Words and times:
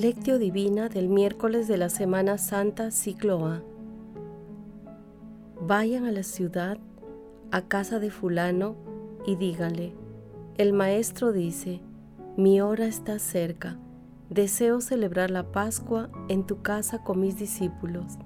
Lectio 0.00 0.38
Divina 0.38 0.88
del 0.88 1.10
miércoles 1.10 1.68
de 1.68 1.76
la 1.76 1.90
Semana 1.90 2.38
Santa 2.38 2.90
Ciclo 2.90 3.46
A. 3.46 3.62
Vayan 5.60 6.06
a 6.06 6.10
la 6.10 6.22
ciudad, 6.22 6.78
a 7.50 7.68
casa 7.68 7.98
de 7.98 8.10
fulano, 8.10 8.76
y 9.26 9.36
díganle, 9.36 9.92
el 10.56 10.72
maestro 10.72 11.32
dice, 11.32 11.82
mi 12.38 12.62
hora 12.62 12.86
está 12.86 13.18
cerca, 13.18 13.78
deseo 14.30 14.80
celebrar 14.80 15.30
la 15.30 15.52
Pascua 15.52 16.08
en 16.30 16.46
tu 16.46 16.62
casa 16.62 17.04
con 17.04 17.20
mis 17.20 17.36
discípulos. 17.36 18.16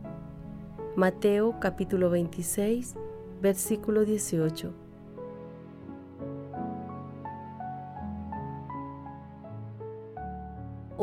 Mateo 0.95 1.59
capítulo 1.59 2.09
26, 2.09 2.95
versículo 3.43 4.05
18. 4.05 4.84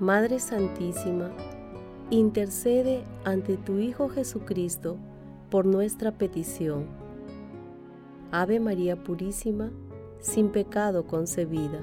Madre 0.00 0.40
Santísima, 0.40 1.30
intercede 2.10 3.04
ante 3.24 3.56
tu 3.56 3.78
Hijo 3.78 4.08
Jesucristo 4.08 4.96
por 5.50 5.66
nuestra 5.66 6.10
petición. 6.10 6.86
Ave 8.32 8.58
María 8.58 8.96
Purísima, 8.96 9.70
sin 10.18 10.48
pecado 10.48 11.06
concebida. 11.06 11.80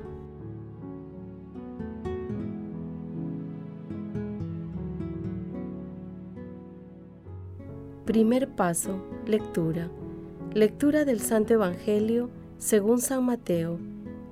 Primer 8.03 8.49
paso, 8.49 9.01
lectura. 9.25 9.89
Lectura 10.53 11.05
del 11.05 11.21
Santo 11.21 11.53
Evangelio 11.53 12.29
según 12.57 12.99
San 12.99 13.23
Mateo, 13.23 13.79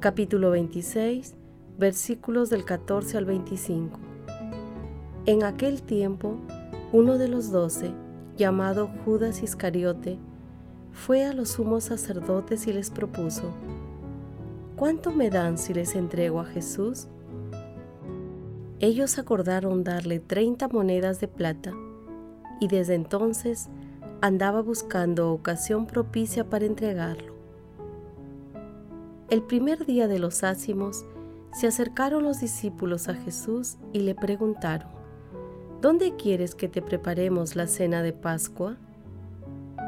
capítulo 0.02 0.52
26, 0.52 1.39
versículos 1.80 2.50
del 2.50 2.66
14 2.66 3.18
al 3.18 3.24
25. 3.24 3.98
En 5.26 5.44
aquel 5.44 5.82
tiempo, 5.82 6.36
uno 6.92 7.18
de 7.18 7.30
los 7.30 7.52
doce, 7.52 7.94
llamado 8.36 8.90
Judas 9.06 9.42
Iscariote, 9.42 10.18
fue 10.92 11.24
a 11.24 11.32
los 11.32 11.52
sumos 11.52 11.86
sacerdotes 11.86 12.68
y 12.68 12.74
les 12.74 12.90
propuso, 12.90 13.54
¿cuánto 14.76 15.14
me 15.14 15.30
dan 15.30 15.58
si 15.58 15.74
les 15.74 15.96
entrego 15.96 16.42
a 16.42 16.46
Jesús? 16.46 17.08
Ellos 18.82 19.18
acordaron 19.18 19.86
darle 19.86 20.20
treinta 20.20 20.68
monedas 20.68 21.22
de 21.22 21.30
plata, 21.30 21.72
y 22.60 22.68
desde 22.68 22.96
entonces 22.96 23.70
andaba 24.20 24.62
buscando 24.62 25.32
ocasión 25.32 25.88
propicia 25.88 26.50
para 26.50 26.66
entregarlo. 26.66 27.34
El 29.30 29.44
primer 29.44 29.86
día 29.86 30.10
de 30.10 30.20
los 30.20 30.44
ácimos, 30.44 31.06
se 31.52 31.68
acercaron 31.68 32.24
los 32.24 32.40
discípulos 32.40 33.08
a 33.10 33.16
Jesús 33.16 33.78
y 33.94 34.00
le 34.00 34.16
preguntaron, 34.16 34.90
¿Dónde 35.82 36.16
quieres 36.16 36.56
que 36.56 36.68
te 36.68 36.82
preparemos 36.82 37.56
la 37.56 37.68
cena 37.68 38.02
de 38.02 38.14
Pascua? 38.14 38.76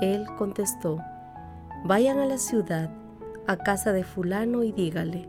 Él 0.02 0.26
contestó, 0.38 1.00
Vayan 1.84 2.20
a 2.20 2.26
la 2.26 2.38
ciudad, 2.38 2.90
a 3.48 3.58
casa 3.58 3.92
de 3.92 4.04
fulano 4.04 4.64
y 4.64 4.72
dígale, 4.72 5.28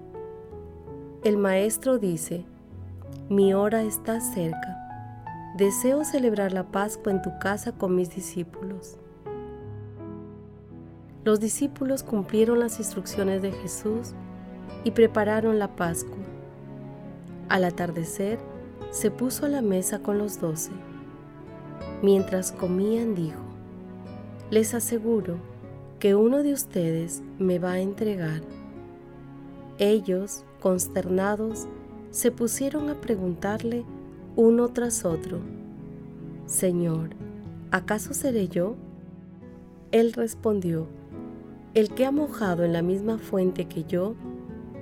el 1.25 1.37
maestro 1.37 1.99
dice, 1.99 2.45
mi 3.29 3.55
hora 3.55 3.83
está 3.83 4.21
cerca, 4.21 4.77
deseo 5.57 6.05
celebrar 6.05 6.53
la 6.53 6.65
Pascua 6.65 7.13
en 7.13 7.23
tu 7.23 7.39
casa 7.39 7.71
con 7.71 7.95
mis 7.95 8.11
discípulos. 8.15 8.97
Los 11.25 11.39
discípulos 11.39 12.03
cumplieron 12.03 12.59
las 12.59 12.81
instrucciones 12.81 13.41
de 13.41 13.53
Jesús 13.53 14.15
y 14.83 14.91
prepararon 14.91 15.61
la 15.61 15.77
Pascua. 15.77 16.22
Al 17.49 17.65
atardecer, 17.65 18.39
se 18.91 19.11
puso 19.11 19.47
a 19.47 19.49
la 19.49 19.63
mesa 19.63 20.01
con 20.01 20.19
los 20.19 20.41
doce. 20.41 20.71
Mientras 22.03 22.53
comían 22.53 23.15
dijo, 23.15 23.41
les 24.51 24.75
aseguro 24.75 25.37
que 25.99 26.15
uno 26.15 26.43
de 26.43 26.53
ustedes 26.53 27.23
me 27.39 27.59
va 27.59 27.73
a 27.73 27.81
entregar. 27.81 28.43
Ellos, 29.79 30.45
consternados, 30.61 31.69
se 32.11 32.31
pusieron 32.31 32.91
a 32.91 33.01
preguntarle 33.01 33.85
uno 34.37 34.69
tras 34.69 35.05
otro, 35.05 35.41
Señor, 36.47 37.11
¿acaso 37.71 38.13
seré 38.13 38.49
yo? 38.49 38.77
Él 39.91 40.13
respondió, 40.13 40.87
El 41.75 41.95
que 41.95 42.05
ha 42.05 42.11
mojado 42.11 42.65
en 42.65 42.73
la 42.73 42.83
misma 42.83 43.19
fuente 43.19 43.67
que 43.67 43.85
yo, 43.85 44.15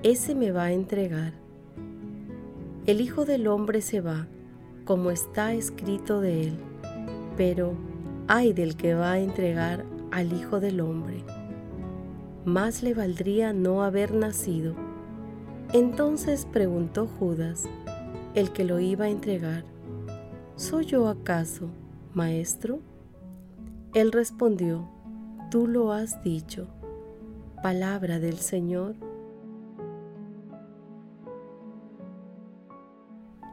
ese 0.03 0.34
me 0.34 0.50
va 0.50 0.65
a 0.65 0.72
entregar. 0.72 1.40
El 2.87 3.03
Hijo 3.03 3.27
del 3.27 3.47
Hombre 3.47 3.83
se 3.83 4.01
va, 4.01 4.27
como 4.87 5.11
está 5.11 5.53
escrito 5.53 6.23
de 6.23 6.45
él, 6.45 6.59
pero 7.37 7.75
ay 8.27 8.55
del 8.55 8.75
que 8.75 8.95
va 8.95 9.13
a 9.13 9.19
entregar 9.19 9.85
al 10.11 10.33
Hijo 10.33 10.61
del 10.61 10.81
Hombre. 10.81 11.23
Más 12.47 12.83
le 12.83 12.95
valdría 12.95 13.53
no 13.53 13.83
haber 13.83 14.15
nacido. 14.15 14.75
Entonces 15.75 16.47
preguntó 16.51 17.07
Judas, 17.07 17.69
el 18.35 18.51
que 18.51 18.65
lo 18.65 18.81
iba 18.81 19.05
a 19.05 19.11
entregar, 19.11 19.65
¿soy 20.57 20.87
yo 20.87 21.09
acaso, 21.09 21.69
maestro? 22.15 22.81
Él 23.93 24.11
respondió, 24.11 24.89
tú 25.51 25.67
lo 25.67 25.93
has 25.93 26.25
dicho. 26.25 26.67
Palabra 27.62 28.19
del 28.19 28.39
Señor. 28.39 28.95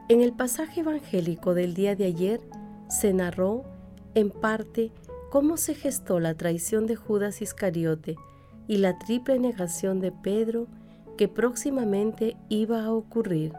En 0.08 0.22
el 0.22 0.32
pasaje 0.32 0.80
evangélico 0.80 1.52
del 1.52 1.74
día 1.74 1.94
de 1.94 2.06
ayer 2.06 2.40
se 2.88 3.12
narró, 3.12 3.64
en 4.14 4.30
parte, 4.30 4.90
cómo 5.30 5.58
se 5.58 5.74
gestó 5.74 6.18
la 6.18 6.32
traición 6.34 6.86
de 6.86 6.96
Judas 6.96 7.42
Iscariote 7.42 8.16
y 8.66 8.78
la 8.78 8.98
triple 8.98 9.38
negación 9.38 10.00
de 10.00 10.10
Pedro 10.10 10.66
que 11.18 11.28
próximamente 11.28 12.38
iba 12.48 12.84
a 12.84 12.92
ocurrir. 12.92 13.52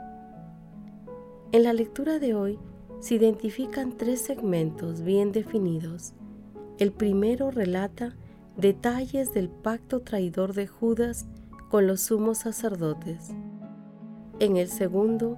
En 1.52 1.64
la 1.64 1.74
lectura 1.74 2.18
de 2.18 2.34
hoy 2.34 2.58
se 3.00 3.16
identifican 3.16 3.96
tres 3.96 4.20
segmentos 4.20 5.02
bien 5.02 5.32
definidos. 5.32 6.14
El 6.80 6.92
primero 6.92 7.52
relata 7.52 8.16
detalles 8.58 9.36
del 9.36 9.50
pacto 9.50 10.00
traidor 10.00 10.54
de 10.54 10.66
Judas 10.66 11.28
con 11.70 11.86
los 11.86 12.02
sumos 12.02 12.40
sacerdotes. 12.40 13.30
En 14.40 14.58
el 14.58 14.70
segundo, 14.70 15.38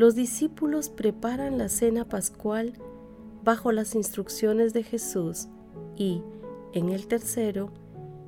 los 0.00 0.14
discípulos 0.14 0.88
preparan 0.88 1.58
la 1.58 1.68
cena 1.68 2.06
pascual 2.06 2.72
bajo 3.44 3.70
las 3.70 3.94
instrucciones 3.94 4.72
de 4.72 4.82
Jesús 4.82 5.48
y, 5.94 6.22
en 6.72 6.88
el 6.88 7.06
tercero, 7.06 7.70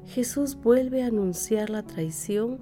Jesús 0.04 0.54
vuelve 0.54 1.02
a 1.02 1.06
anunciar 1.06 1.70
la 1.70 1.82
traición 1.82 2.58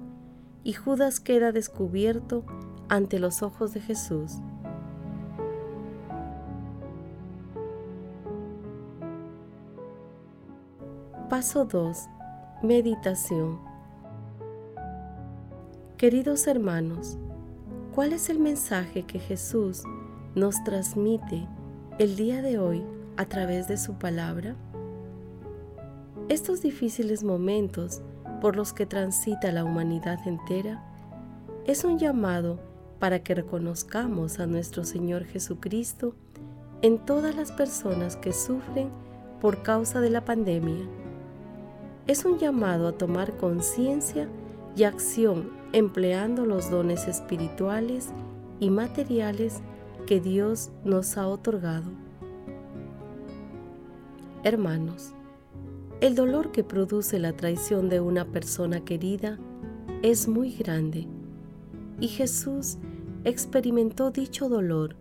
y 0.63 0.71
Judas 0.71 1.19
queda 1.19 1.51
descubierto 1.51 2.45
ante 2.87 3.19
los 3.19 3.43
ojos 3.43 3.73
de 3.73 3.81
Jesús. 3.81 4.37
Paso 11.29 11.65
2. 11.65 11.97
Meditación. 12.63 13.59
Queridos 15.97 16.47
hermanos, 16.47 17.17
¿Cuál 17.93 18.13
es 18.13 18.29
el 18.29 18.39
mensaje 18.39 19.03
que 19.03 19.19
Jesús 19.19 19.83
nos 20.33 20.63
transmite 20.63 21.45
el 21.99 22.15
día 22.15 22.41
de 22.41 22.57
hoy 22.57 22.85
a 23.17 23.25
través 23.25 23.67
de 23.67 23.75
su 23.75 23.95
palabra? 23.95 24.55
Estos 26.29 26.61
difíciles 26.61 27.25
momentos 27.25 28.01
por 28.39 28.55
los 28.55 28.71
que 28.71 28.85
transita 28.85 29.51
la 29.51 29.65
humanidad 29.65 30.25
entera 30.25 30.81
es 31.65 31.83
un 31.83 31.99
llamado 31.99 32.61
para 32.97 33.23
que 33.23 33.35
reconozcamos 33.35 34.39
a 34.39 34.47
nuestro 34.47 34.85
Señor 34.85 35.25
Jesucristo 35.25 36.15
en 36.81 36.97
todas 36.97 37.35
las 37.35 37.51
personas 37.51 38.15
que 38.15 38.31
sufren 38.31 38.89
por 39.41 39.63
causa 39.63 39.99
de 39.99 40.11
la 40.11 40.23
pandemia. 40.23 40.85
Es 42.07 42.23
un 42.23 42.39
llamado 42.39 42.87
a 42.87 42.93
tomar 42.93 43.35
conciencia 43.35 44.29
y 44.75 44.83
acción 44.83 45.49
empleando 45.73 46.45
los 46.45 46.69
dones 46.69 47.07
espirituales 47.07 48.09
y 48.59 48.69
materiales 48.69 49.61
que 50.05 50.19
Dios 50.19 50.71
nos 50.83 51.17
ha 51.17 51.27
otorgado. 51.27 51.89
Hermanos, 54.43 55.13
el 56.01 56.15
dolor 56.15 56.51
que 56.51 56.63
produce 56.63 57.19
la 57.19 57.33
traición 57.33 57.89
de 57.89 57.99
una 57.99 58.25
persona 58.25 58.83
querida 58.83 59.37
es 60.01 60.27
muy 60.27 60.51
grande 60.51 61.07
y 61.99 62.07
Jesús 62.07 62.77
experimentó 63.23 64.09
dicho 64.09 64.49
dolor 64.49 64.95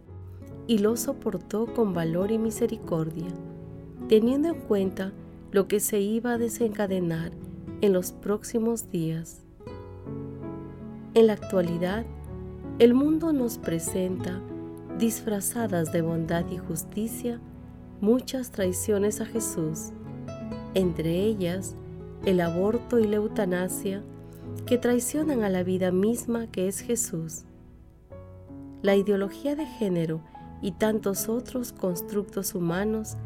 y 0.66 0.78
lo 0.78 0.96
soportó 0.96 1.72
con 1.72 1.94
valor 1.94 2.30
y 2.30 2.38
misericordia, 2.38 3.28
teniendo 4.08 4.48
en 4.48 4.60
cuenta 4.60 5.12
lo 5.52 5.66
que 5.66 5.80
se 5.80 6.00
iba 6.00 6.34
a 6.34 6.38
desencadenar 6.38 7.32
en 7.80 7.92
los 7.92 8.12
próximos 8.12 8.90
días. 8.90 9.42
En 11.12 11.26
la 11.26 11.32
actualidad, 11.32 12.06
el 12.78 12.94
mundo 12.94 13.32
nos 13.32 13.58
presenta, 13.58 14.40
disfrazadas 14.96 15.90
de 15.92 16.02
bondad 16.02 16.44
y 16.52 16.58
justicia, 16.58 17.40
muchas 18.00 18.52
traiciones 18.52 19.20
a 19.20 19.26
Jesús, 19.26 19.90
entre 20.74 21.24
ellas 21.24 21.74
el 22.24 22.40
aborto 22.40 23.00
y 23.00 23.08
la 23.08 23.16
eutanasia, 23.16 24.04
que 24.66 24.78
traicionan 24.78 25.42
a 25.42 25.48
la 25.48 25.64
vida 25.64 25.90
misma 25.90 26.46
que 26.46 26.68
es 26.68 26.78
Jesús. 26.78 27.42
La 28.80 28.94
ideología 28.94 29.56
de 29.56 29.66
género 29.66 30.20
y 30.62 30.72
tantos 30.72 31.28
otros 31.28 31.72
constructos 31.72 32.54
humanos 32.54 33.16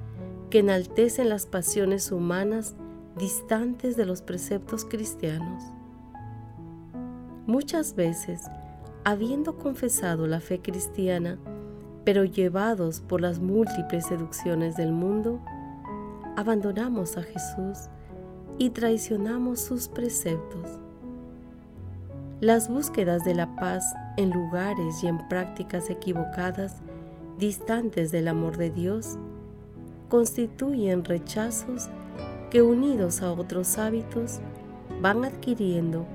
que 0.48 0.60
enaltecen 0.60 1.28
las 1.28 1.44
pasiones 1.44 2.12
humanas 2.12 2.76
distantes 3.19 3.94
de 3.98 4.06
los 4.06 4.22
preceptos 4.22 4.86
cristianos. 4.86 5.73
Muchas 7.46 7.94
veces, 7.94 8.41
habiendo 9.05 9.58
confesado 9.58 10.26
la 10.26 10.41
fe 10.41 10.61
cristiana, 10.61 11.38
pero 12.02 12.25
llevados 12.25 13.00
por 13.00 13.20
las 13.20 13.38
múltiples 13.38 14.06
seducciones 14.06 14.76
del 14.76 14.93
mundo, 14.93 15.41
abandonamos 16.37 17.19
a 17.19 17.23
Jesús 17.23 17.91
y 18.56 18.70
traicionamos 18.70 19.61
sus 19.61 19.88
preceptos. 19.88 20.81
Las 22.41 22.70
búsquedas 22.70 23.25
de 23.25 23.35
la 23.35 23.55
paz 23.56 23.94
en 24.17 24.31
lugares 24.31 25.02
y 25.02 25.06
en 25.06 25.29
prácticas 25.29 25.91
equivocadas, 25.91 26.76
distantes 27.38 28.11
del 28.11 28.29
amor 28.29 28.56
de 28.56 28.70
Dios, 28.70 29.19
constituyen 30.08 31.05
rechazos 31.05 31.91
que 32.50 32.62
unidos 32.62 33.20
a 33.20 33.32
otros 33.32 33.76
hábitos 33.76 34.41
van 35.02 35.26
adquiriendo 35.26 36.06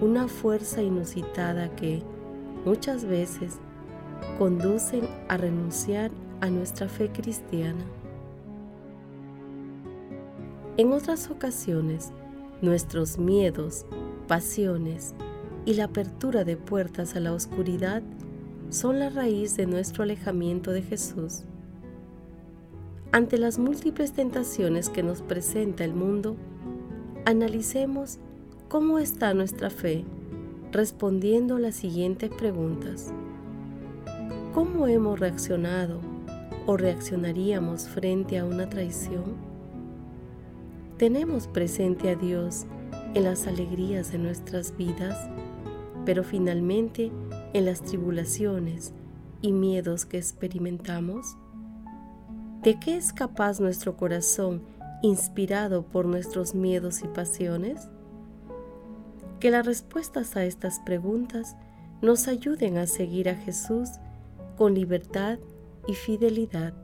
una 0.00 0.28
fuerza 0.28 0.82
inusitada 0.82 1.74
que 1.76 2.02
muchas 2.64 3.04
veces 3.04 3.58
conducen 4.38 5.08
a 5.28 5.36
renunciar 5.36 6.10
a 6.40 6.48
nuestra 6.48 6.88
fe 6.88 7.10
cristiana. 7.10 7.84
En 10.76 10.92
otras 10.92 11.30
ocasiones, 11.30 12.12
nuestros 12.62 13.18
miedos, 13.18 13.84
pasiones 14.26 15.14
y 15.66 15.74
la 15.74 15.84
apertura 15.84 16.44
de 16.44 16.56
puertas 16.56 17.16
a 17.16 17.20
la 17.20 17.32
oscuridad 17.32 18.02
son 18.70 18.98
la 18.98 19.10
raíz 19.10 19.56
de 19.56 19.66
nuestro 19.66 20.04
alejamiento 20.04 20.70
de 20.70 20.82
Jesús. 20.82 21.42
Ante 23.12 23.38
las 23.38 23.58
múltiples 23.58 24.12
tentaciones 24.12 24.88
que 24.88 25.02
nos 25.02 25.20
presenta 25.20 25.84
el 25.84 25.94
mundo, 25.94 26.36
analicemos 27.26 28.18
cómo 28.70 29.00
está 29.00 29.34
nuestra 29.34 29.68
fe 29.68 30.04
respondiendo 30.70 31.58
las 31.58 31.74
siguientes 31.74 32.30
preguntas. 32.30 33.12
¿Cómo 34.54 34.86
hemos 34.86 35.18
reaccionado 35.18 36.00
o 36.66 36.76
reaccionaríamos 36.76 37.88
frente 37.88 38.38
a 38.38 38.44
una 38.44 38.70
traición? 38.70 39.34
¿Tenemos 40.98 41.48
presente 41.48 42.10
a 42.10 42.14
Dios 42.14 42.66
en 43.14 43.24
las 43.24 43.48
alegrías 43.48 44.12
de 44.12 44.18
nuestras 44.18 44.76
vidas, 44.76 45.18
pero 46.06 46.22
finalmente 46.22 47.10
en 47.52 47.64
las 47.64 47.82
tribulaciones 47.82 48.92
y 49.42 49.50
miedos 49.50 50.06
que 50.06 50.18
experimentamos? 50.18 51.36
¿De 52.62 52.78
qué 52.78 52.96
es 52.96 53.12
capaz 53.12 53.58
nuestro 53.58 53.96
corazón 53.96 54.62
inspirado 55.02 55.82
por 55.82 56.06
nuestros 56.06 56.54
miedos 56.54 57.02
y 57.02 57.08
pasiones? 57.08 57.88
Que 59.40 59.50
las 59.50 59.64
respuestas 59.64 60.36
a 60.36 60.44
estas 60.44 60.80
preguntas 60.80 61.56
nos 62.02 62.28
ayuden 62.28 62.76
a 62.76 62.86
seguir 62.86 63.30
a 63.30 63.34
Jesús 63.34 63.88
con 64.58 64.74
libertad 64.74 65.38
y 65.88 65.94
fidelidad. 65.94 66.74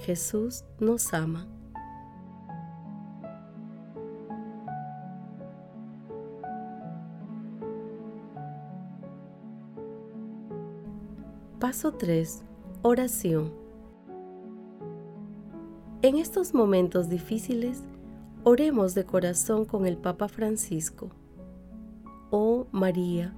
Jesús 0.00 0.64
nos 0.80 1.14
ama. 1.14 1.46
Paso 11.60 11.92
3. 11.92 12.42
Oración. 12.82 13.52
En 16.02 16.18
estos 16.18 16.52
momentos 16.52 17.08
difíciles, 17.08 17.84
oremos 18.42 18.94
de 18.94 19.04
corazón 19.04 19.64
con 19.64 19.86
el 19.86 19.96
Papa 19.96 20.28
Francisco. 20.28 21.10
Oh 22.36 22.66
María, 22.72 23.32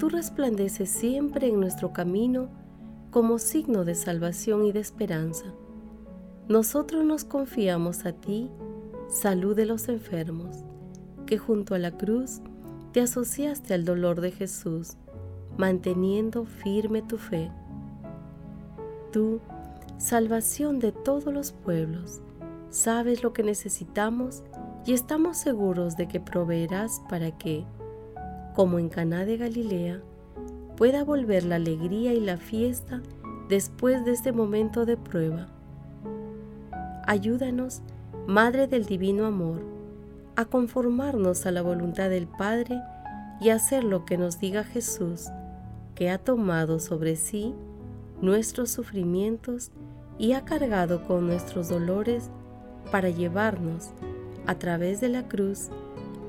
tú 0.00 0.08
resplandeces 0.08 0.90
siempre 0.90 1.46
en 1.46 1.60
nuestro 1.60 1.92
camino 1.92 2.48
como 3.12 3.38
signo 3.38 3.84
de 3.84 3.94
salvación 3.94 4.66
y 4.66 4.72
de 4.72 4.80
esperanza. 4.80 5.44
Nosotros 6.48 7.04
nos 7.04 7.22
confiamos 7.22 8.04
a 8.04 8.10
ti, 8.10 8.50
salud 9.08 9.54
de 9.54 9.64
los 9.64 9.88
enfermos, 9.88 10.64
que 11.24 11.38
junto 11.38 11.76
a 11.76 11.78
la 11.78 11.92
cruz 11.92 12.40
te 12.90 13.00
asociaste 13.00 13.74
al 13.74 13.84
dolor 13.84 14.20
de 14.20 14.32
Jesús, 14.32 14.96
manteniendo 15.56 16.44
firme 16.44 17.00
tu 17.00 17.18
fe. 17.18 17.48
Tú, 19.12 19.38
salvación 19.98 20.80
de 20.80 20.90
todos 20.90 21.32
los 21.32 21.52
pueblos, 21.52 22.20
sabes 22.70 23.22
lo 23.22 23.32
que 23.32 23.44
necesitamos 23.44 24.42
y 24.84 24.94
estamos 24.94 25.36
seguros 25.36 25.96
de 25.96 26.08
que 26.08 26.18
proveerás 26.18 27.00
para 27.08 27.30
que, 27.38 27.64
como 28.54 28.78
en 28.78 28.88
Caná 28.88 29.24
de 29.24 29.36
Galilea, 29.36 30.00
pueda 30.76 31.04
volver 31.04 31.44
la 31.44 31.56
alegría 31.56 32.12
y 32.12 32.20
la 32.20 32.36
fiesta 32.36 33.00
después 33.48 34.04
de 34.04 34.12
este 34.12 34.32
momento 34.32 34.84
de 34.84 34.96
prueba. 34.96 35.48
Ayúdanos, 37.06 37.82
Madre 38.26 38.66
del 38.66 38.86
Divino 38.86 39.26
Amor, 39.26 39.60
a 40.36 40.44
conformarnos 40.44 41.46
a 41.46 41.50
la 41.50 41.62
voluntad 41.62 42.08
del 42.08 42.26
Padre 42.26 42.80
y 43.40 43.50
hacer 43.50 43.84
lo 43.84 44.04
que 44.04 44.16
nos 44.16 44.38
diga 44.38 44.64
Jesús, 44.64 45.26
que 45.94 46.10
ha 46.10 46.18
tomado 46.18 46.78
sobre 46.78 47.16
sí 47.16 47.54
nuestros 48.20 48.70
sufrimientos 48.70 49.72
y 50.18 50.32
ha 50.32 50.44
cargado 50.44 51.04
con 51.04 51.26
nuestros 51.26 51.68
dolores 51.68 52.30
para 52.90 53.08
llevarnos, 53.08 53.90
a 54.46 54.56
través 54.56 55.00
de 55.00 55.08
la 55.08 55.28
cruz, 55.28 55.68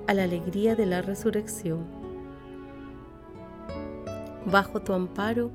a 0.08 0.14
la 0.14 0.24
alegría 0.24 0.76
de 0.76 0.86
la 0.86 1.02
resurrección 1.02 2.03
bajo 4.52 4.82
tu 4.82 4.94
amparo 4.94 5.52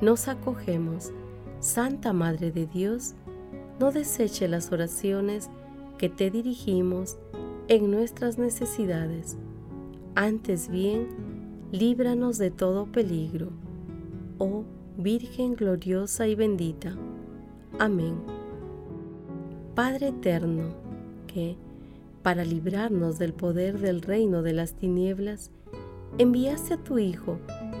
nos 0.00 0.28
acogemos. 0.28 1.12
Santa 1.60 2.12
Madre 2.12 2.52
de 2.52 2.66
Dios, 2.66 3.14
no 3.80 3.90
deseche 3.90 4.46
las 4.46 4.70
oraciones 4.70 5.50
que 5.98 6.08
te 6.08 6.30
dirigimos 6.30 7.18
en 7.66 7.90
nuestras 7.90 8.38
necesidades. 8.38 9.36
Antes 10.14 10.68
bien, 10.68 11.08
líbranos 11.72 12.38
de 12.38 12.50
todo 12.50 12.86
peligro. 12.86 13.50
Oh 14.38 14.64
Virgen 15.00 15.54
gloriosa 15.54 16.26
y 16.26 16.34
bendita. 16.34 16.92
Amén. 17.78 18.16
Padre 19.76 20.08
eterno, 20.08 20.74
que, 21.28 21.56
para 22.24 22.44
librarnos 22.44 23.16
del 23.16 23.32
poder 23.32 23.78
del 23.78 24.02
reino 24.02 24.42
de 24.42 24.54
las 24.54 24.74
tinieblas, 24.74 25.52
enviaste 26.18 26.74
a 26.74 26.78
tu 26.78 26.98
Hijo 26.98 27.38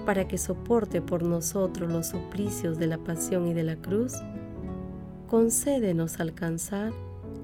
para 0.08 0.26
que 0.26 0.38
soporte 0.38 1.02
por 1.02 1.22
nosotros 1.22 1.92
los 1.92 2.06
suplicios 2.06 2.78
de 2.78 2.86
la 2.86 2.96
pasión 2.96 3.46
y 3.46 3.52
de 3.52 3.62
la 3.62 3.76
cruz, 3.76 4.14
concédenos 5.26 6.18
alcanzar 6.18 6.94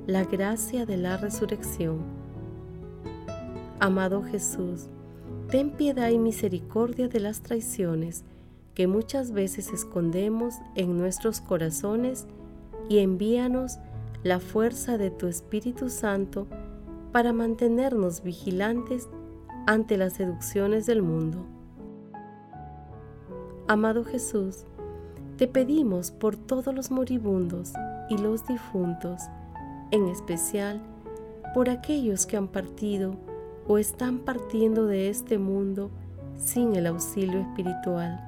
la 0.06 0.24
gracia 0.24 0.86
de 0.86 0.96
la 0.96 1.18
resurrección. 1.18 1.98
Amado 3.80 4.22
Jesús, 4.22 4.86
ten 5.50 5.72
piedad 5.72 6.08
y 6.08 6.16
misericordia 6.16 7.06
de 7.06 7.20
las 7.20 7.42
traiciones 7.42 8.24
que 8.74 8.86
muchas 8.86 9.32
veces 9.32 9.70
escondemos 9.70 10.54
en 10.74 10.96
nuestros 10.96 11.42
corazones 11.42 12.26
y 12.88 13.00
envíanos 13.00 13.76
la 14.22 14.40
fuerza 14.40 14.96
de 14.96 15.10
tu 15.10 15.26
Espíritu 15.26 15.90
Santo 15.90 16.46
para 17.12 17.34
mantenernos 17.34 18.22
vigilantes 18.22 19.10
ante 19.66 19.98
las 19.98 20.14
seducciones 20.14 20.86
del 20.86 21.02
mundo. 21.02 21.53
Amado 23.66 24.04
Jesús, 24.04 24.66
te 25.38 25.48
pedimos 25.48 26.10
por 26.10 26.36
todos 26.36 26.74
los 26.74 26.90
moribundos 26.90 27.72
y 28.10 28.18
los 28.18 28.46
difuntos, 28.46 29.22
en 29.90 30.06
especial 30.08 30.82
por 31.54 31.70
aquellos 31.70 32.26
que 32.26 32.36
han 32.36 32.46
partido 32.46 33.14
o 33.66 33.78
están 33.78 34.18
partiendo 34.18 34.86
de 34.86 35.08
este 35.08 35.38
mundo 35.38 35.90
sin 36.36 36.76
el 36.76 36.86
auxilio 36.86 37.40
espiritual, 37.40 38.20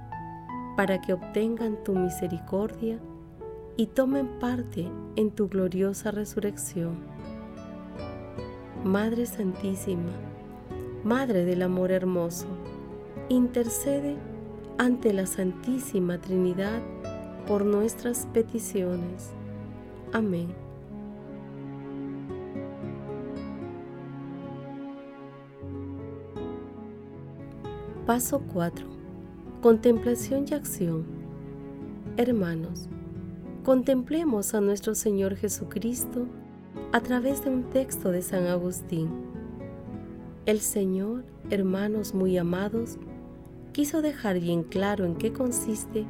para 0.74 1.02
que 1.02 1.12
obtengan 1.12 1.76
tu 1.84 1.92
misericordia 1.92 2.98
y 3.76 3.88
tomen 3.88 4.38
parte 4.38 4.88
en 5.16 5.30
tu 5.30 5.48
gloriosa 5.48 6.12
resurrección. 6.12 6.96
Madre 8.84 9.26
Santísima, 9.26 10.12
Madre 11.04 11.44
del 11.44 11.60
Amor 11.60 11.90
Hermoso, 11.90 12.46
intercede 13.28 14.16
ante 14.78 15.12
la 15.12 15.26
Santísima 15.26 16.18
Trinidad 16.18 16.82
por 17.46 17.64
nuestras 17.64 18.26
peticiones. 18.32 19.30
Amén. 20.12 20.48
Paso 28.06 28.40
4. 28.52 28.86
Contemplación 29.62 30.44
y 30.48 30.54
acción. 30.54 31.04
Hermanos, 32.16 32.88
contemplemos 33.64 34.54
a 34.54 34.60
nuestro 34.60 34.94
Señor 34.94 35.34
Jesucristo 35.36 36.26
a 36.92 37.00
través 37.00 37.44
de 37.44 37.50
un 37.50 37.64
texto 37.64 38.12
de 38.12 38.22
San 38.22 38.46
Agustín. 38.46 39.10
El 40.46 40.60
Señor, 40.60 41.24
hermanos 41.50 42.14
muy 42.14 42.38
amados, 42.38 42.98
quiso 43.76 44.00
dejar 44.00 44.40
bien 44.40 44.62
claro 44.62 45.04
en 45.04 45.16
qué 45.16 45.34
consiste 45.34 46.06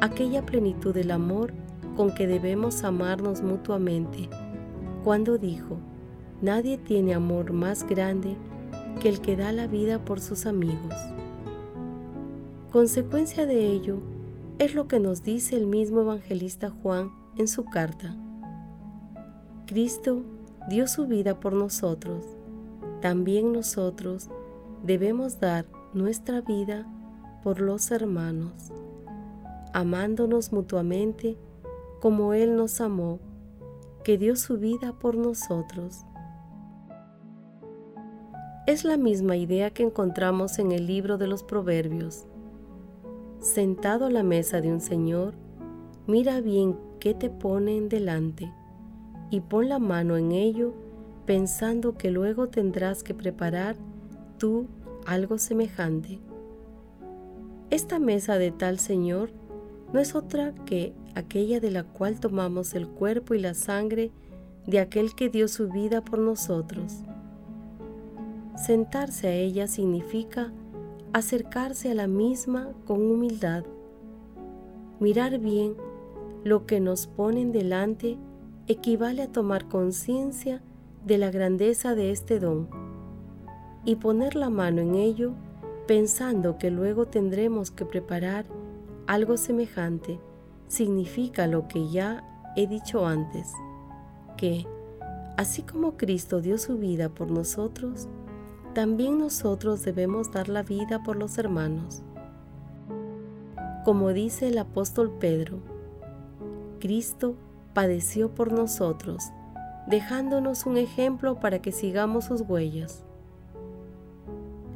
aquella 0.00 0.46
plenitud 0.46 0.94
del 0.94 1.10
amor 1.10 1.52
con 1.94 2.14
que 2.14 2.26
debemos 2.26 2.84
amarnos 2.84 3.42
mutuamente, 3.42 4.30
cuando 5.04 5.36
dijo, 5.36 5.76
nadie 6.40 6.78
tiene 6.78 7.12
amor 7.12 7.52
más 7.52 7.86
grande 7.86 8.38
que 9.02 9.10
el 9.10 9.20
que 9.20 9.36
da 9.36 9.52
la 9.52 9.66
vida 9.66 10.02
por 10.02 10.20
sus 10.20 10.46
amigos. 10.46 10.94
Consecuencia 12.70 13.44
de 13.44 13.66
ello 13.66 13.98
es 14.58 14.74
lo 14.74 14.88
que 14.88 14.98
nos 14.98 15.22
dice 15.22 15.54
el 15.54 15.66
mismo 15.66 16.00
evangelista 16.00 16.70
Juan 16.70 17.12
en 17.36 17.46
su 17.46 17.66
carta. 17.66 18.16
Cristo 19.66 20.22
dio 20.70 20.88
su 20.88 21.06
vida 21.06 21.40
por 21.40 21.52
nosotros. 21.52 22.24
También 23.02 23.52
nosotros 23.52 24.30
debemos 24.82 25.40
dar 25.40 25.66
nuestra 25.92 26.40
vida 26.40 26.86
por 27.42 27.60
los 27.60 27.90
hermanos, 27.90 28.72
amándonos 29.72 30.52
mutuamente 30.52 31.36
como 32.00 32.34
Él 32.34 32.56
nos 32.56 32.80
amó, 32.80 33.18
que 34.04 34.18
dio 34.18 34.36
su 34.36 34.58
vida 34.58 34.92
por 34.98 35.16
nosotros. 35.16 36.04
Es 38.66 38.84
la 38.84 38.96
misma 38.96 39.36
idea 39.36 39.70
que 39.70 39.82
encontramos 39.82 40.58
en 40.58 40.72
el 40.72 40.86
libro 40.86 41.18
de 41.18 41.26
los 41.26 41.42
Proverbios 41.42 42.26
sentado 43.42 44.06
a 44.06 44.10
la 44.10 44.22
mesa 44.22 44.60
de 44.60 44.72
un 44.72 44.80
señor, 44.80 45.34
mira 46.06 46.40
bien 46.40 46.78
qué 47.00 47.12
te 47.12 47.28
ponen 47.28 47.88
delante 47.88 48.52
y 49.30 49.40
pon 49.40 49.68
la 49.68 49.80
mano 49.80 50.16
en 50.16 50.30
ello 50.30 50.72
pensando 51.26 51.98
que 51.98 52.10
luego 52.10 52.48
tendrás 52.48 53.02
que 53.02 53.14
preparar 53.14 53.76
tú 54.38 54.68
algo 55.06 55.38
semejante. 55.38 56.20
Esta 57.72 57.98
mesa 57.98 58.36
de 58.36 58.50
tal 58.50 58.78
Señor 58.78 59.30
no 59.94 59.98
es 59.98 60.14
otra 60.14 60.52
que 60.66 60.92
aquella 61.14 61.58
de 61.58 61.70
la 61.70 61.84
cual 61.84 62.20
tomamos 62.20 62.74
el 62.74 62.86
cuerpo 62.86 63.32
y 63.32 63.40
la 63.40 63.54
sangre 63.54 64.10
de 64.66 64.78
aquel 64.78 65.14
que 65.14 65.30
dio 65.30 65.48
su 65.48 65.70
vida 65.70 66.02
por 66.02 66.18
nosotros. 66.18 66.98
Sentarse 68.62 69.28
a 69.28 69.32
ella 69.32 69.68
significa 69.68 70.52
acercarse 71.14 71.90
a 71.90 71.94
la 71.94 72.08
misma 72.08 72.68
con 72.86 73.00
humildad, 73.10 73.64
mirar 75.00 75.38
bien 75.38 75.74
lo 76.44 76.66
que 76.66 76.78
nos 76.78 77.06
ponen 77.06 77.52
delante 77.52 78.18
equivale 78.66 79.22
a 79.22 79.32
tomar 79.32 79.66
conciencia 79.68 80.60
de 81.06 81.16
la 81.16 81.30
grandeza 81.30 81.94
de 81.94 82.10
este 82.10 82.38
don 82.38 82.68
y 83.86 83.96
poner 83.96 84.36
la 84.36 84.50
mano 84.50 84.82
en 84.82 84.94
ello 84.94 85.32
pensando 85.86 86.58
que 86.58 86.70
luego 86.70 87.06
tendremos 87.06 87.70
que 87.70 87.84
preparar 87.84 88.46
algo 89.06 89.36
semejante 89.36 90.20
significa 90.68 91.46
lo 91.46 91.68
que 91.68 91.88
ya 91.88 92.24
he 92.56 92.66
dicho 92.66 93.06
antes, 93.06 93.52
que 94.36 94.66
así 95.36 95.62
como 95.62 95.96
Cristo 95.96 96.40
dio 96.40 96.58
su 96.58 96.78
vida 96.78 97.08
por 97.08 97.30
nosotros, 97.30 98.08
también 98.74 99.18
nosotros 99.18 99.84
debemos 99.84 100.30
dar 100.30 100.48
la 100.48 100.62
vida 100.62 101.02
por 101.02 101.16
los 101.16 101.36
hermanos. 101.36 102.02
Como 103.84 104.10
dice 104.10 104.48
el 104.48 104.58
apóstol 104.58 105.10
Pedro, 105.18 105.58
Cristo 106.78 107.34
padeció 107.74 108.34
por 108.34 108.52
nosotros, 108.52 109.24
dejándonos 109.88 110.66
un 110.66 110.76
ejemplo 110.76 111.40
para 111.40 111.60
que 111.60 111.72
sigamos 111.72 112.26
sus 112.26 112.42
huellas. 112.42 113.04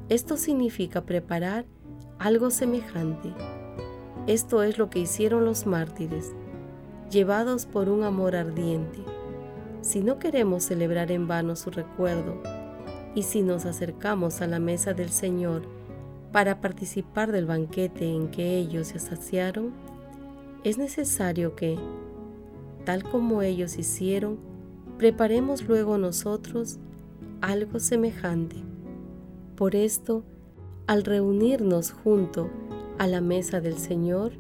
Esto 0.09 0.37
significa 0.37 1.01
preparar 1.01 1.65
algo 2.21 2.51
semejante. 2.51 3.33
Esto 4.29 4.63
es 4.63 4.79
lo 4.79 4.89
que 4.89 5.01
hicieron 5.01 5.45
los 5.45 5.67
mártires, 5.67 6.33
llevados 7.11 7.67
por 7.67 7.89
un 7.89 8.05
amor 8.05 8.37
ardiente. 8.37 9.01
Si 9.81 10.03
no 10.03 10.21
queremos 10.21 10.63
celebrar 10.63 11.11
en 11.11 11.27
vano 11.27 11.57
su 11.57 11.71
recuerdo, 11.71 12.41
y 13.17 13.25
si 13.25 13.43
nos 13.43 13.65
acercamos 13.65 14.43
a 14.43 14.47
la 14.47 14.61
mesa 14.61 14.95
del 14.95 15.11
Señor 15.11 15.63
para 16.31 16.61
participar 16.61 17.33
del 17.33 17.47
banquete 17.47 18.09
en 18.09 18.29
que 18.29 18.59
ellos 18.59 18.89
se 18.89 19.01
saciaron, 19.01 19.73
es 20.63 20.79
necesario 20.79 21.57
que, 21.57 21.79
tal 22.85 23.03
como 23.03 23.43
ellos 23.43 23.77
hicieron, 23.77 24.39
preparemos 24.99 25.65
luego 25.65 25.99
nosotros 25.99 26.79
algo 27.41 27.81
semejante. 27.81 28.57
Por 29.57 29.75
esto, 29.75 30.23
al 30.87 31.03
reunirnos 31.03 31.91
junto 31.91 32.51
a 32.99 33.07
la 33.07 33.23
mesa 33.23 33.63
del 33.63 33.79
Señor, 33.79 34.33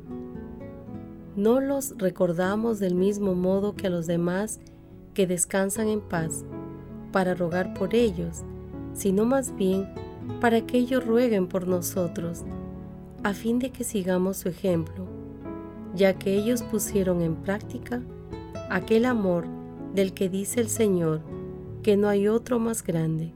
no 1.37 1.58
los 1.61 1.96
recordamos 1.96 2.80
del 2.80 2.94
mismo 2.94 3.35
modo 3.35 3.75
que 3.75 3.87
a 3.87 3.90
los 3.90 4.06
demás 4.06 4.61
que 5.14 5.26
descansan 5.26 5.88
en 5.88 6.02
paz, 6.02 6.44
para 7.12 7.35
rogar 7.35 7.73
por 7.73 7.94
ellos, 7.94 8.42
sino 8.92 9.25
más 9.25 9.56
bien 9.56 9.88
para 10.38 10.66
que 10.66 10.76
ellos 10.76 11.06
rueguen 11.06 11.46
por 11.46 11.66
nosotros, 11.66 12.44
a 13.23 13.32
fin 13.32 13.58
de 13.58 13.70
que 13.70 13.85
sigamos 13.85 14.37
su 14.37 14.50
ejemplo, 14.50 15.06
ya 15.94 16.12
que 16.12 16.35
ellos 16.35 16.62
pusieron 16.62 17.23
en 17.23 17.37
práctica 17.37 18.02
aquel 18.68 19.06
amor 19.06 19.46
del 19.94 20.12
que 20.12 20.28
dice 20.28 20.61
el 20.61 20.68
Señor 20.68 21.23
que 21.82 21.96
no 21.96 22.08
hay 22.08 22.28
otro 22.28 22.58
más 22.58 22.82
grande. 22.82 23.36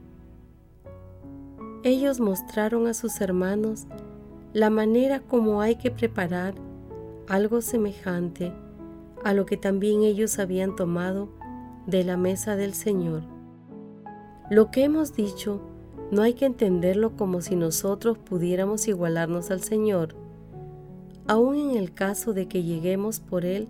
Ellos 1.83 2.19
mostraron 2.19 2.85
a 2.85 2.93
sus 2.93 3.21
hermanos 3.21 3.87
la 4.53 4.69
manera 4.69 5.19
como 5.19 5.61
hay 5.61 5.77
que 5.77 5.89
preparar 5.89 6.53
algo 7.27 7.61
semejante 7.61 8.53
a 9.23 9.33
lo 9.33 9.47
que 9.47 9.57
también 9.57 10.03
ellos 10.03 10.37
habían 10.37 10.75
tomado 10.75 11.29
de 11.87 12.03
la 12.03 12.17
mesa 12.17 12.55
del 12.55 12.75
Señor. 12.75 13.23
Lo 14.51 14.69
que 14.69 14.83
hemos 14.83 15.15
dicho 15.15 15.61
no 16.11 16.21
hay 16.21 16.33
que 16.33 16.45
entenderlo 16.45 17.15
como 17.15 17.41
si 17.41 17.55
nosotros 17.55 18.17
pudiéramos 18.17 18.87
igualarnos 18.87 19.49
al 19.49 19.61
Señor, 19.61 20.15
aun 21.25 21.55
en 21.55 21.77
el 21.77 21.93
caso 21.93 22.33
de 22.33 22.47
que 22.47 22.61
lleguemos 22.61 23.19
por 23.19 23.43
Él 23.43 23.69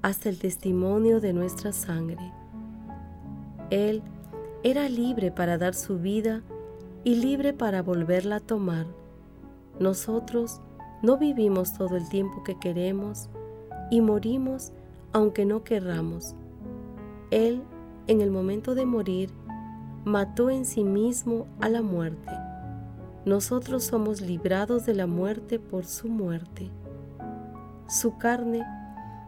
hasta 0.00 0.30
el 0.30 0.38
testimonio 0.38 1.20
de 1.20 1.32
nuestra 1.34 1.72
sangre. 1.72 2.32
Él 3.68 4.02
era 4.62 4.88
libre 4.88 5.30
para 5.30 5.58
dar 5.58 5.74
su 5.74 5.98
vida 5.98 6.42
y 7.04 7.16
libre 7.16 7.52
para 7.52 7.82
volverla 7.82 8.36
a 8.36 8.40
tomar. 8.40 8.86
Nosotros 9.78 10.60
no 11.02 11.16
vivimos 11.16 11.74
todo 11.74 11.96
el 11.96 12.08
tiempo 12.08 12.42
que 12.42 12.58
queremos 12.58 13.28
y 13.90 14.00
morimos 14.00 14.72
aunque 15.12 15.44
no 15.44 15.64
querramos. 15.64 16.34
Él, 17.30 17.62
en 18.06 18.20
el 18.20 18.30
momento 18.30 18.74
de 18.74 18.86
morir, 18.86 19.30
mató 20.04 20.50
en 20.50 20.64
sí 20.64 20.84
mismo 20.84 21.46
a 21.60 21.68
la 21.68 21.82
muerte. 21.82 22.32
Nosotros 23.24 23.84
somos 23.84 24.20
librados 24.20 24.86
de 24.86 24.94
la 24.94 25.06
muerte 25.06 25.58
por 25.58 25.84
su 25.84 26.08
muerte. 26.08 26.70
Su 27.88 28.16
carne 28.18 28.64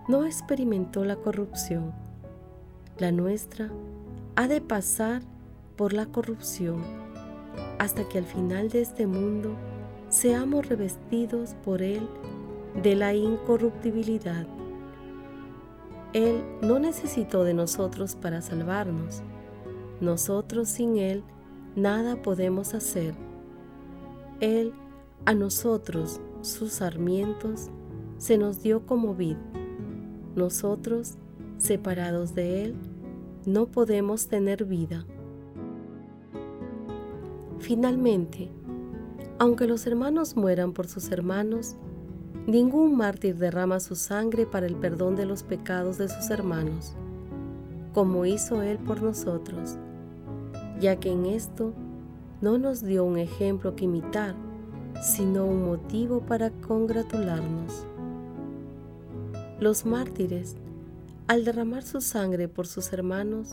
no 0.09 0.25
experimentó 0.25 1.05
la 1.05 1.17
corrupción. 1.17 1.93
La 2.99 3.13
nuestra 3.13 3.71
ha 4.37 4.49
de 4.49 4.61
pasar 4.61 5.23
por 5.77 5.93
la 5.93 6.07
corrupción 6.07 7.00
hasta 7.81 8.07
que 8.07 8.19
al 8.19 8.27
final 8.27 8.69
de 8.69 8.83
este 8.83 9.07
mundo 9.07 9.57
seamos 10.11 10.69
revestidos 10.69 11.55
por 11.65 11.81
Él 11.81 12.07
de 12.83 12.95
la 12.95 13.15
incorruptibilidad. 13.15 14.47
Él 16.13 16.45
no 16.61 16.79
necesitó 16.79 17.43
de 17.43 17.55
nosotros 17.55 18.17
para 18.17 18.43
salvarnos. 18.43 19.23
Nosotros 20.03 20.69
sin 20.69 20.99
Él 20.99 21.25
nada 21.75 22.21
podemos 22.21 22.75
hacer. 22.75 23.15
Él 24.41 24.75
a 25.25 25.33
nosotros, 25.33 26.21
sus 26.43 26.73
sarmientos, 26.73 27.71
se 28.19 28.37
nos 28.37 28.63
dio 28.63 28.85
como 28.85 29.15
vid. 29.15 29.39
Nosotros, 30.37 31.15
separados 31.57 32.35
de 32.35 32.63
Él, 32.63 32.75
no 33.47 33.69
podemos 33.69 34.29
tener 34.29 34.67
vida. 34.67 35.07
Finalmente, 37.61 38.51
aunque 39.39 39.67
los 39.67 39.87
hermanos 39.87 40.35
mueran 40.35 40.73
por 40.73 40.87
sus 40.87 41.11
hermanos, 41.11 41.77
ningún 42.47 42.97
mártir 42.97 43.37
derrama 43.37 43.81
su 43.81 43.95
sangre 43.97 44.47
para 44.47 44.67
el 44.67 44.77
perdón 44.77 45.15
de 45.15 45.27
los 45.27 45.43
pecados 45.43 45.99
de 45.99 46.09
sus 46.09 46.31
hermanos, 46.31 46.95
como 47.93 48.25
hizo 48.25 48.63
Él 48.63 48.79
por 48.79 49.03
nosotros, 49.03 49.77
ya 50.81 50.97
que 50.97 51.13
en 51.13 51.27
esto 51.27 51.75
no 52.41 52.57
nos 52.57 52.83
dio 52.83 53.05
un 53.05 53.19
ejemplo 53.19 53.77
que 53.77 53.85
imitar, 53.85 54.35
sino 55.03 55.45
un 55.45 55.67
motivo 55.67 56.21
para 56.21 56.51
congratularnos. 56.51 57.87
Los 59.61 59.85
mártires, 59.85 60.57
al 61.29 61.45
derramar 61.45 61.83
su 61.83 62.01
sangre 62.01 62.49
por 62.49 62.67
sus 62.67 62.95
hermanos, 62.95 63.53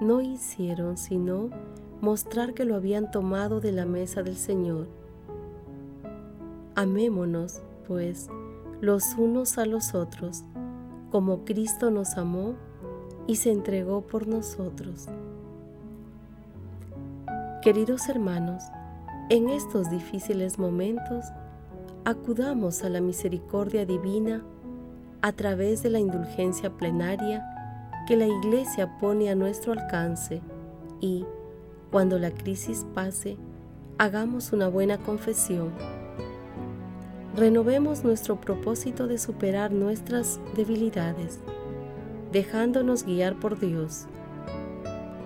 no 0.00 0.22
hicieron 0.22 0.96
sino 0.96 1.50
mostrar 2.00 2.54
que 2.54 2.64
lo 2.64 2.74
habían 2.74 3.10
tomado 3.10 3.60
de 3.60 3.72
la 3.72 3.86
mesa 3.86 4.22
del 4.22 4.36
Señor. 4.36 4.86
Amémonos, 6.74 7.60
pues, 7.86 8.28
los 8.80 9.14
unos 9.16 9.58
a 9.58 9.66
los 9.66 9.94
otros, 9.94 10.44
como 11.10 11.44
Cristo 11.44 11.90
nos 11.90 12.16
amó 12.16 12.54
y 13.26 13.36
se 13.36 13.50
entregó 13.50 14.02
por 14.02 14.28
nosotros. 14.28 15.06
Queridos 17.62 18.08
hermanos, 18.08 18.62
en 19.30 19.48
estos 19.48 19.90
difíciles 19.90 20.58
momentos, 20.58 21.24
acudamos 22.04 22.84
a 22.84 22.88
la 22.88 23.00
misericordia 23.00 23.84
divina 23.84 24.42
a 25.20 25.32
través 25.32 25.82
de 25.82 25.90
la 25.90 25.98
indulgencia 25.98 26.70
plenaria 26.70 27.44
que 28.06 28.16
la 28.16 28.26
Iglesia 28.26 28.96
pone 28.98 29.28
a 29.28 29.34
nuestro 29.34 29.72
alcance 29.72 30.40
y, 31.00 31.26
cuando 31.90 32.18
la 32.18 32.30
crisis 32.30 32.86
pase, 32.94 33.36
hagamos 33.98 34.52
una 34.52 34.68
buena 34.68 34.98
confesión. 34.98 35.72
Renovemos 37.34 38.04
nuestro 38.04 38.40
propósito 38.40 39.06
de 39.06 39.18
superar 39.18 39.72
nuestras 39.72 40.40
debilidades, 40.56 41.38
dejándonos 42.32 43.04
guiar 43.04 43.38
por 43.38 43.58
Dios. 43.58 44.06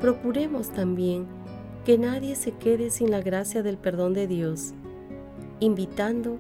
Procuremos 0.01 0.71
también 0.71 1.27
que 1.85 1.99
nadie 1.99 2.37
se 2.37 2.53
quede 2.53 2.91
sin 2.91 3.11
la 3.11 3.21
gracia 3.21 3.63
del 3.63 3.77
perdón 3.77 4.15
de 4.15 4.27
Dios, 4.27 4.73
invitando 5.59 6.39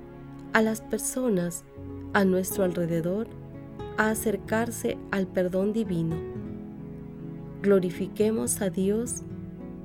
a 0.52 0.62
las 0.62 0.80
personas 0.80 1.64
a 2.12 2.24
nuestro 2.24 2.64
alrededor 2.64 3.26
a 3.96 4.10
acercarse 4.10 4.98
al 5.10 5.26
perdón 5.26 5.72
divino. 5.72 6.16
Glorifiquemos 7.62 8.60
a 8.60 8.70
Dios 8.70 9.22